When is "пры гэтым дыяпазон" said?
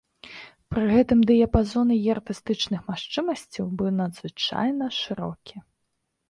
0.73-1.91